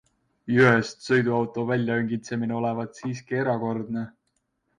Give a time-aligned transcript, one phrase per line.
[0.53, 4.07] Jõest sõiduauto väljaõngitsemine olevat siiski erakordne.